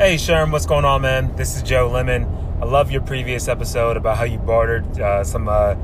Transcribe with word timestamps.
Hey, 0.00 0.14
Sherm, 0.14 0.52
what's 0.52 0.64
going 0.64 0.84
on, 0.84 1.02
man? 1.02 1.34
This 1.34 1.56
is 1.56 1.62
Joe 1.64 1.90
Lemon. 1.90 2.24
I 2.62 2.66
love 2.66 2.92
your 2.92 3.00
previous 3.00 3.48
episode 3.48 3.96
about 3.96 4.16
how 4.16 4.22
you 4.22 4.38
bartered 4.38 5.00
uh, 5.00 5.24
some 5.24 5.48
uh, 5.48 5.74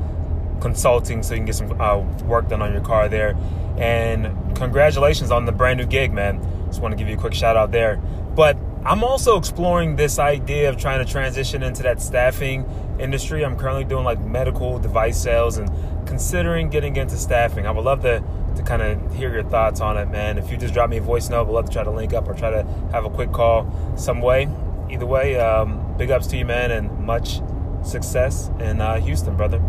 consulting 0.61 1.21
so 1.21 1.33
you 1.33 1.39
can 1.39 1.45
get 1.45 1.55
some 1.55 1.81
uh, 1.81 1.97
work 2.23 2.47
done 2.47 2.61
on 2.61 2.71
your 2.71 2.81
car 2.81 3.09
there. 3.09 3.35
And 3.77 4.55
congratulations 4.55 5.31
on 5.31 5.43
the 5.43 5.51
brand 5.51 5.79
new 5.79 5.85
gig, 5.85 6.13
man. 6.13 6.39
Just 6.67 6.81
want 6.81 6.93
to 6.93 6.95
give 6.97 7.09
you 7.09 7.17
a 7.17 7.19
quick 7.19 7.33
shout 7.33 7.57
out 7.57 7.73
there. 7.73 7.97
But 7.97 8.55
I'm 8.85 9.03
also 9.03 9.37
exploring 9.37 9.97
this 9.97 10.17
idea 10.17 10.69
of 10.69 10.77
trying 10.77 11.05
to 11.05 11.11
transition 11.11 11.61
into 11.61 11.83
that 11.83 12.01
staffing 12.01 12.65
industry. 12.97 13.43
I'm 13.43 13.57
currently 13.57 13.83
doing 13.83 14.05
like 14.05 14.21
medical 14.21 14.79
device 14.79 15.21
sales 15.21 15.57
and 15.57 15.69
considering 16.07 16.69
getting 16.69 16.95
into 16.95 17.17
staffing. 17.17 17.67
I 17.67 17.71
would 17.71 17.83
love 17.83 18.01
to 18.03 18.23
to 18.55 18.63
kind 18.63 18.81
of 18.81 19.15
hear 19.15 19.31
your 19.33 19.43
thoughts 19.43 19.81
on 19.81 19.97
it, 19.97 20.09
man. 20.09 20.37
If 20.37 20.51
you 20.51 20.57
just 20.57 20.73
drop 20.73 20.89
me 20.89 20.97
a 20.97 21.01
voice 21.01 21.29
note, 21.29 21.47
we'd 21.47 21.53
love 21.53 21.65
to 21.65 21.71
try 21.71 21.83
to 21.83 21.91
link 21.91 22.13
up 22.13 22.27
or 22.27 22.33
try 22.33 22.51
to 22.51 22.63
have 22.91 23.05
a 23.05 23.09
quick 23.09 23.31
call 23.31 23.71
some 23.97 24.21
way. 24.21 24.47
Either 24.89 25.05
way, 25.05 25.39
um, 25.39 25.95
big 25.97 26.11
ups 26.11 26.27
to 26.27 26.37
you, 26.37 26.45
man, 26.45 26.71
and 26.71 26.99
much 26.99 27.41
success 27.83 28.49
in 28.59 28.81
uh, 28.81 28.99
Houston, 28.99 29.35
brother. 29.35 29.61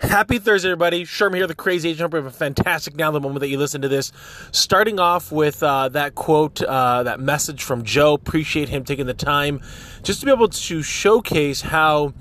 Happy 0.00 0.38
Thursday, 0.38 0.68
everybody. 0.70 1.04
Sherman 1.04 1.38
here, 1.38 1.46
the 1.46 1.54
crazy 1.54 1.90
agent. 1.90 2.12
We 2.12 2.16
have 2.16 2.26
a 2.26 2.30
fantastic 2.30 2.96
now 2.96 3.10
the 3.10 3.20
moment 3.20 3.40
that 3.40 3.48
you 3.48 3.58
listen 3.58 3.82
to 3.82 3.88
this. 3.88 4.12
Starting 4.50 4.98
off 4.98 5.30
with 5.30 5.62
uh, 5.62 5.90
that 5.90 6.14
quote, 6.14 6.62
uh, 6.62 7.02
that 7.02 7.20
message 7.20 7.62
from 7.62 7.84
Joe. 7.84 8.14
Appreciate 8.14 8.70
him 8.70 8.82
taking 8.82 9.04
the 9.04 9.14
time 9.14 9.60
just 10.02 10.20
to 10.20 10.26
be 10.26 10.32
able 10.32 10.48
to 10.48 10.82
showcase 10.82 11.60
how 11.60 12.14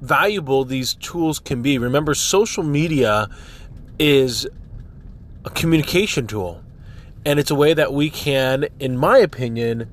valuable 0.00 0.64
these 0.64 0.94
tools 0.94 1.38
can 1.38 1.62
be. 1.62 1.78
Remember, 1.78 2.14
social 2.14 2.62
media 2.62 3.28
is 3.98 4.46
a 5.44 5.50
communication 5.50 6.26
tool, 6.26 6.62
and 7.24 7.38
it's 7.38 7.50
a 7.50 7.54
way 7.54 7.74
that 7.74 7.92
we 7.92 8.10
can, 8.10 8.66
in 8.78 8.96
my 8.96 9.18
opinion, 9.18 9.88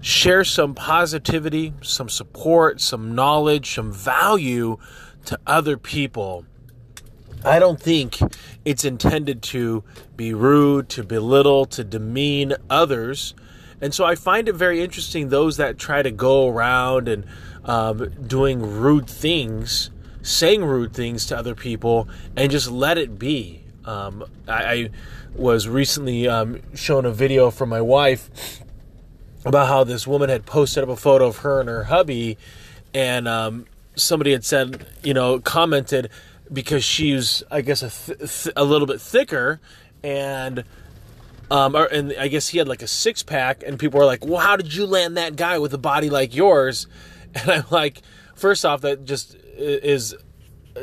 share 0.00 0.44
some 0.44 0.74
positivity, 0.74 1.72
some 1.82 2.08
support, 2.08 2.80
some 2.80 3.14
knowledge, 3.14 3.74
some 3.74 3.92
value 3.92 4.76
to 5.24 5.38
other 5.46 5.76
people. 5.76 6.44
I 7.44 7.58
don't 7.58 7.80
think 7.80 8.18
it's 8.64 8.84
intended 8.84 9.42
to 9.44 9.84
be 10.16 10.32
rude, 10.32 10.88
to 10.90 11.04
belittle, 11.04 11.66
to 11.66 11.84
demean 11.84 12.54
others. 12.70 13.34
And 13.80 13.94
so 13.94 14.04
I 14.04 14.14
find 14.14 14.48
it 14.48 14.54
very 14.54 14.82
interesting 14.82 15.28
those 15.28 15.56
that 15.56 15.78
try 15.78 16.02
to 16.02 16.10
go 16.10 16.48
around 16.48 17.08
and 17.08 17.24
um, 17.64 18.10
doing 18.26 18.62
rude 18.62 19.08
things, 19.08 19.90
saying 20.22 20.64
rude 20.64 20.92
things 20.92 21.26
to 21.26 21.36
other 21.36 21.54
people, 21.54 22.08
and 22.36 22.50
just 22.50 22.70
let 22.70 22.98
it 22.98 23.18
be. 23.18 23.62
Um, 23.84 24.24
I, 24.48 24.64
I, 24.64 24.90
was 25.34 25.66
recently 25.66 26.28
um, 26.28 26.60
shown 26.76 27.04
a 27.04 27.10
video 27.10 27.50
from 27.50 27.68
my 27.68 27.80
wife 27.80 28.62
about 29.44 29.66
how 29.66 29.82
this 29.82 30.06
woman 30.06 30.28
had 30.28 30.46
posted 30.46 30.84
up 30.84 30.88
a 30.88 30.96
photo 30.96 31.26
of 31.26 31.38
her 31.38 31.58
and 31.58 31.68
her 31.68 31.84
hubby, 31.84 32.38
and 32.94 33.26
um, 33.26 33.66
somebody 33.96 34.30
had 34.30 34.44
said, 34.44 34.86
you 35.02 35.12
know, 35.12 35.40
commented 35.40 36.08
because 36.52 36.84
she's, 36.84 37.42
I 37.50 37.62
guess, 37.62 37.82
a, 37.82 37.90
th- 37.90 38.42
th- 38.44 38.52
a 38.56 38.64
little 38.64 38.86
bit 38.86 39.00
thicker, 39.00 39.60
and 40.02 40.64
um, 41.50 41.74
and 41.74 42.14
I 42.18 42.28
guess 42.28 42.48
he 42.48 42.58
had 42.58 42.68
like 42.68 42.82
a 42.82 42.86
six 42.86 43.22
pack, 43.22 43.62
and 43.66 43.78
people 43.78 44.00
were 44.00 44.06
like, 44.06 44.24
"Well, 44.24 44.40
how 44.40 44.56
did 44.56 44.74
you 44.74 44.86
land 44.86 45.16
that 45.16 45.36
guy 45.36 45.58
with 45.58 45.72
a 45.74 45.78
body 45.78 46.10
like 46.10 46.34
yours?" 46.34 46.86
And 47.36 47.50
I'm 47.50 47.64
like, 47.68 48.00
first 48.36 48.64
off, 48.64 48.82
that 48.82 49.04
just 49.04 49.34
is 49.34 50.14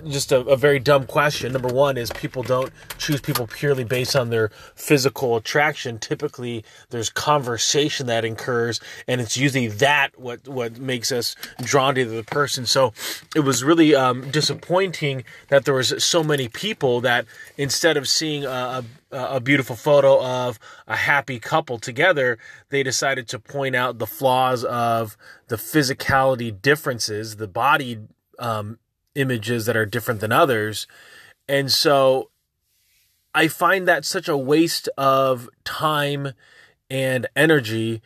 just 0.08 0.32
a, 0.32 0.40
a, 0.42 0.56
very 0.56 0.80
dumb 0.80 1.06
question. 1.06 1.52
Number 1.54 1.68
one 1.68 1.98
is 1.98 2.12
people 2.12 2.44
don't 2.44 2.72
choose 2.98 3.22
people 3.22 3.48
purely 3.48 3.84
based 3.84 4.16
on 4.16 4.30
their 4.30 4.50
physical 4.76 5.36
attraction. 5.36 6.00
Typically, 6.00 6.64
there's 6.90 7.10
conversation 7.10 8.08
that 8.08 8.24
occurs, 8.24 8.80
and 9.08 9.20
it's 9.20 9.38
usually 9.38 9.68
that 9.68 10.18
what 10.20 10.48
what 10.48 10.78
makes 10.78 11.12
us 11.12 11.36
drawn 11.62 11.96
to 11.96 12.06
the 12.06 12.24
person. 12.24 12.66
So, 12.66 12.94
it 13.36 13.42
was 13.42 13.64
really 13.64 13.94
um, 13.94 14.30
disappointing 14.32 15.24
that 15.50 15.66
there 15.66 15.74
was 15.74 16.04
so 16.04 16.24
many 16.24 16.48
people 16.48 17.02
that 17.02 17.26
instead 17.58 17.98
of 17.98 18.08
seeing 18.08 18.46
a, 18.46 18.84
a, 19.12 19.18
a 19.18 19.40
beautiful 19.40 19.76
photo 19.76 20.24
of 20.24 20.60
a 20.88 20.96
happy 20.96 21.40
couple 21.40 21.80
together, 21.80 22.38
they 22.70 22.84
decided 22.84 23.28
to 23.30 23.40
point 23.40 23.76
out 23.76 23.98
the 23.98 24.08
flaws 24.08 24.64
of 24.64 25.18
the 25.48 25.58
physicality 25.58 26.62
differences, 26.62 27.36
the 27.36 27.48
body 27.48 28.00
um, 28.40 28.80
images 29.16 29.66
that 29.66 29.78
are 29.78 29.86
different 29.86 30.22
than 30.22 30.32
others. 30.32 30.88
And 31.48 31.72
so 31.72 32.30
I 33.34 33.48
find 33.48 33.88
that 33.88 34.06
such 34.06 34.28
a 34.28 34.38
waste 34.38 34.90
of 34.98 35.50
time 35.64 36.34
and 36.90 37.28
energy 37.36 38.02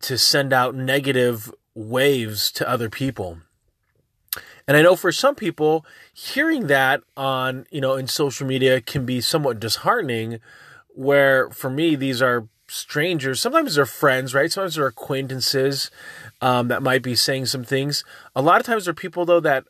to 0.00 0.16
send 0.16 0.52
out 0.52 0.74
negative 0.74 1.52
waves 1.74 2.52
to 2.52 2.68
other 2.68 2.88
people. 2.88 3.38
And 4.66 4.76
I 4.76 4.82
know 4.82 4.94
for 4.94 5.10
some 5.10 5.34
people, 5.34 5.84
hearing 6.12 6.68
that 6.68 7.02
on, 7.16 7.66
you 7.70 7.80
know, 7.80 7.96
in 7.96 8.06
social 8.06 8.46
media 8.46 8.80
can 8.80 9.04
be 9.04 9.20
somewhat 9.20 9.58
disheartening. 9.58 10.38
Where 10.94 11.50
for 11.50 11.70
me, 11.70 11.96
these 11.96 12.22
are 12.22 12.46
strangers. 12.68 13.40
Sometimes 13.40 13.74
they're 13.74 13.86
friends, 13.86 14.32
right? 14.32 14.50
Sometimes 14.50 14.76
they're 14.76 14.86
acquaintances 14.86 15.90
um, 16.40 16.68
that 16.68 16.82
might 16.82 17.02
be 17.02 17.16
saying 17.16 17.46
some 17.46 17.64
things. 17.64 18.04
A 18.36 18.42
lot 18.42 18.60
of 18.60 18.66
times 18.66 18.84
they're 18.84 18.94
people, 18.94 19.24
though, 19.24 19.40
that 19.40 19.64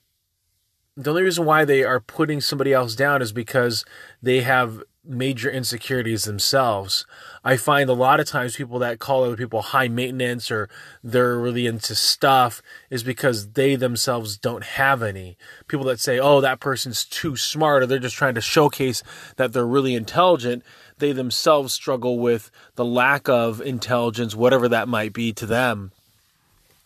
the 1.04 1.10
only 1.10 1.22
reason 1.22 1.44
why 1.44 1.64
they 1.64 1.82
are 1.84 2.00
putting 2.00 2.40
somebody 2.40 2.72
else 2.72 2.94
down 2.94 3.22
is 3.22 3.32
because 3.32 3.84
they 4.22 4.40
have 4.40 4.82
major 5.02 5.50
insecurities 5.50 6.24
themselves. 6.24 7.06
I 7.42 7.56
find 7.56 7.88
a 7.88 7.94
lot 7.94 8.20
of 8.20 8.26
times 8.26 8.56
people 8.56 8.78
that 8.80 8.98
call 8.98 9.24
other 9.24 9.36
people 9.36 9.62
high 9.62 9.88
maintenance 9.88 10.50
or 10.50 10.68
they're 11.02 11.38
really 11.38 11.66
into 11.66 11.94
stuff 11.94 12.60
is 12.90 13.02
because 13.02 13.52
they 13.52 13.76
themselves 13.76 14.36
don't 14.36 14.62
have 14.62 15.02
any. 15.02 15.38
People 15.68 15.86
that 15.86 16.00
say, 16.00 16.18
oh, 16.18 16.40
that 16.42 16.60
person's 16.60 17.04
too 17.04 17.36
smart 17.36 17.82
or 17.82 17.86
they're 17.86 17.98
just 17.98 18.16
trying 18.16 18.34
to 18.34 18.42
showcase 18.42 19.02
that 19.36 19.52
they're 19.52 19.66
really 19.66 19.94
intelligent, 19.94 20.62
they 20.98 21.12
themselves 21.12 21.72
struggle 21.72 22.18
with 22.18 22.50
the 22.74 22.84
lack 22.84 23.28
of 23.28 23.62
intelligence, 23.62 24.34
whatever 24.34 24.68
that 24.68 24.86
might 24.86 25.14
be 25.14 25.32
to 25.32 25.46
them. 25.46 25.92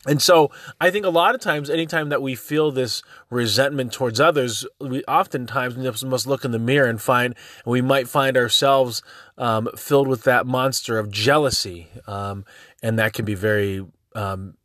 And 0.07 0.21
so 0.21 0.51
I 0.81 0.91
think 0.91 1.07
a 1.07 1.11
lot 1.11 1.35
of 1.35 1.41
times, 1.41 1.71
anytime 1.71 2.11
that 2.11 2.23
we 2.23 2.35
feel 2.35 2.71
this 2.71 3.03
resentment 3.31 3.93
towards 3.93 4.21
others, 4.21 4.67
we 4.81 5.03
oftentimes 5.05 6.05
must 6.05 6.27
look 6.27 6.45
in 6.45 6.51
the 6.51 6.59
mirror 6.59 6.89
and 6.89 7.01
find, 7.01 7.35
and 7.65 7.71
we 7.71 7.81
might 7.81 8.09
find 8.09 8.37
ourselves 8.37 9.03
um, 9.39 9.69
filled 9.77 10.09
with 10.09 10.25
that 10.25 10.47
monster 10.47 10.99
of 10.99 11.11
jealousy. 11.11 11.89
Um, 12.07 12.45
and 12.83 12.99
that 12.99 13.13
can 13.15 13.25
be 13.25 13.35
very, 13.35 13.85
um, 14.15 14.57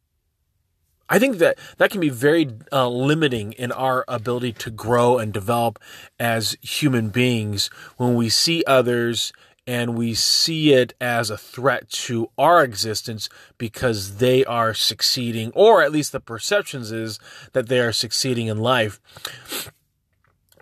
I 1.07 1.17
think 1.19 1.37
that 1.37 1.57
that 1.77 1.89
can 1.89 2.01
be 2.01 2.09
very 2.09 2.49
uh, 2.71 2.87
limiting 2.87 3.53
in 3.53 3.71
our 3.71 4.05
ability 4.07 4.53
to 4.53 4.69
grow 4.69 5.17
and 5.17 5.33
develop 5.33 5.79
as 6.19 6.55
human 6.61 7.09
beings 7.09 7.69
when 7.97 8.13
we 8.15 8.29
see 8.29 8.63
others 8.67 9.33
and 9.69 9.95
we 9.95 10.15
see 10.15 10.73
it 10.73 10.95
as 10.99 11.29
a 11.29 11.37
threat 11.37 11.87
to 11.91 12.31
our 12.39 12.63
existence 12.63 13.29
because 13.59 14.17
they 14.17 14.43
are 14.45 14.73
succeeding, 14.73 15.51
or 15.53 15.83
at 15.83 15.91
least 15.91 16.11
the 16.11 16.19
perceptions 16.19 16.91
is 16.91 17.19
that 17.53 17.67
they 17.67 17.79
are 17.79 17.91
succeeding 17.91 18.47
in 18.47 18.57
life. 18.57 18.99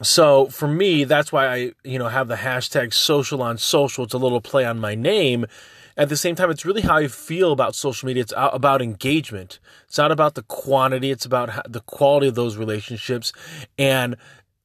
So 0.03 0.47
for 0.47 0.67
me, 0.67 1.05
that's 1.05 1.31
why 1.31 1.47
I, 1.47 1.71
you 1.85 1.97
know, 1.97 2.09
have 2.09 2.27
the 2.27 2.35
hashtag 2.35 2.93
social 2.93 3.41
on 3.41 3.57
social. 3.57 4.03
It's 4.03 4.13
a 4.13 4.17
little 4.17 4.41
play 4.41 4.65
on 4.65 4.77
my 4.77 4.93
name. 4.93 5.45
At 5.95 6.09
the 6.09 6.17
same 6.17 6.35
time, 6.35 6.51
it's 6.51 6.65
really 6.65 6.81
how 6.81 6.97
I 6.97 7.07
feel 7.07 7.53
about 7.53 7.75
social 7.75 8.07
media. 8.07 8.23
It's 8.23 8.33
about 8.35 8.81
engagement. 8.81 9.59
It's 9.87 9.97
not 9.97 10.11
about 10.11 10.35
the 10.35 10.43
quantity. 10.43 11.11
It's 11.11 11.25
about 11.25 11.71
the 11.71 11.79
quality 11.79 12.27
of 12.27 12.35
those 12.35 12.57
relationships. 12.57 13.31
And 13.79 14.17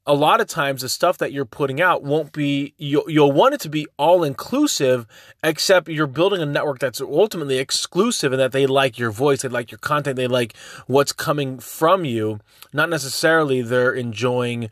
a 0.05 0.15
lot 0.15 0.41
of 0.41 0.49
times 0.49 0.83
the 0.83 0.89
stuff 0.89 1.19
that 1.19 1.33
you're 1.33 1.45
putting 1.45 1.81
out 1.81 2.03
won't 2.03 2.33
be 2.33 2.75
you'll, 2.77 3.09
you'll 3.09 3.31
want 3.31 3.55
it 3.55 3.61
to 3.61 3.69
be 3.69 3.87
all 3.97 4.25
inclusive 4.25 5.07
except 5.45 5.89
you're 5.89 6.09
building 6.09 6.43
a 6.43 6.47
network 6.47 6.81
that's 6.81 7.01
ultimately 7.01 7.59
exclusive 7.59 8.33
and 8.33 8.41
that 8.41 8.51
they 8.51 8.67
like 8.67 8.99
your 8.99 9.13
voice 9.13 9.43
they 9.43 9.49
like 9.49 9.71
your 9.71 9.79
content 9.79 10.17
they 10.17 10.27
like 10.27 10.57
what's 10.87 11.13
coming 11.13 11.59
from 11.59 12.05
you. 12.05 12.41
Not 12.73 12.89
necessarily 12.89 13.63
they're 13.63 13.95
enjoying 13.95 14.71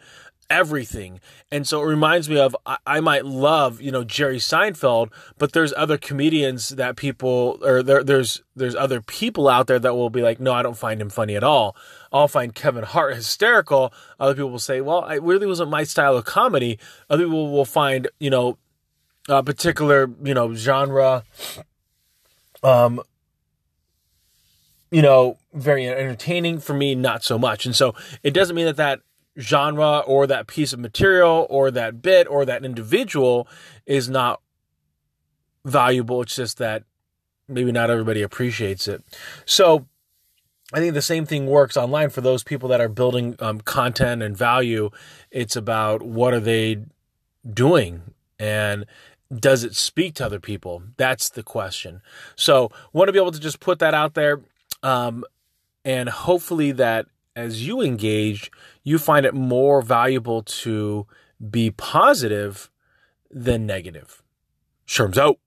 everything. 0.51 1.21
And 1.51 1.67
so 1.67 1.81
it 1.81 1.87
reminds 1.87 2.29
me 2.29 2.39
of 2.39 2.57
I, 2.67 2.77
I, 2.87 3.01
might 3.01 3.25
love, 3.25 3.81
you 3.81 3.91
know, 3.91 4.05
Jerry 4.05 4.39
Seinfeld, 4.39 5.11
but 5.39 5.53
there's 5.53 5.73
other 5.77 5.97
comedians 5.97 6.71
that 6.71 6.97
people 6.97 7.59
or 7.63 7.83
there, 7.83 8.03
there's 8.03 8.43
there's 8.57 8.75
other 8.75 9.01
people 9.01 9.49
out 9.49 9.69
there 9.69 9.79
that 9.79 9.95
will 9.95 10.11
be 10.11 10.23
like, 10.23 10.41
no, 10.41 10.53
I 10.53 10.63
don't 10.63 10.77
find 10.77 11.01
him 11.01 11.09
funny 11.09 11.37
at 11.37 11.45
all. 11.45 11.77
I'll 12.13 12.29
find 12.29 12.55
Kevin 12.55 12.85
Hart 12.85 13.15
hysterical. 13.15 13.95
Other 14.19 14.35
people 14.35 14.51
will 14.51 14.59
say, 14.59 14.81
well, 14.81 15.07
it 15.07 15.23
really 15.23 15.47
wasn't 15.47 15.71
my 15.71 15.85
style 15.85 16.17
of 16.17 16.25
comedy. 16.25 16.79
Other 17.09 17.25
people 17.25 17.53
will 17.53 17.65
find, 17.65 18.09
you 18.19 18.31
know, 18.31 18.59
a 19.29 19.43
particular, 19.43 20.11
you 20.23 20.35
know, 20.35 20.55
genre 20.55 21.23
um 22.63 23.01
you 24.91 25.03
know, 25.03 25.39
very 25.55 25.89
entertaining 25.89 26.59
for 26.59 26.75
me, 26.75 26.97
not 26.97 27.23
so 27.23 27.39
much. 27.39 27.65
And 27.65 27.77
so 27.77 27.95
it 28.25 28.33
doesn't 28.33 28.57
mean 28.57 28.67
that 28.67 28.77
that 28.77 29.01
genre 29.39 29.99
or 30.01 30.27
that 30.27 30.47
piece 30.47 30.73
of 30.73 30.81
material 30.81 31.47
or 31.51 31.71
that 31.71 32.03
bit 32.03 32.27
or 32.29 32.45
that 32.45 32.65
individual 32.65 33.49
is 33.87 34.09
not 34.09 34.41
valuable. 35.65 36.23
It's 36.23 36.37
just 36.37 36.59
that 36.59 36.85
maybe 37.49 37.73
not 37.73 37.91
everybody 37.91 38.23
appreciates 38.23 38.89
it. 38.89 39.03
So 39.45 39.87
I 40.73 40.79
think 40.79 40.95
the 40.95 41.03
same 41.03 41.27
thing 41.27 41.47
works 41.47 41.77
online 41.77 42.11
for 42.11 42.21
those 42.21 42.45
people 42.45 42.69
that 42.69 42.81
are 42.81 42.89
building 42.89 43.37
um, 43.41 43.61
content 43.61 44.23
and 44.23 44.37
value. 44.37 44.91
It's 45.31 45.57
about 45.57 46.03
what 46.03 46.33
are 46.33 46.41
they 46.41 46.85
doing 47.53 48.03
and 48.39 48.87
does 49.35 49.63
it 49.65 49.77
speak 49.77 50.15
to 50.15 50.27
other 50.27 50.41
people? 50.41 50.83
That's 50.97 51.31
the 51.31 51.43
question. 51.43 52.03
So, 52.35 52.71
want 52.93 53.09
to 53.09 53.13
be 53.13 53.19
able 53.19 53.33
to 53.33 53.41
just 53.41 53.61
put 53.61 53.79
that 53.79 53.95
out 53.95 54.15
there, 54.15 54.41
um, 54.83 55.25
and 55.85 56.09
hopefully 56.09 56.73
that 56.73 57.07
as 57.37 57.67
you 57.67 57.81
engage, 57.81 58.51
you 58.83 58.99
find 58.99 59.25
it 59.27 59.35
more 59.35 59.83
valuable 59.83 60.43
to 60.43 61.07
be 61.51 61.71
positive 61.71 62.71
than 63.31 63.67
negative. 63.67 64.23
Sherm's 64.85 65.19
out. 65.19 65.39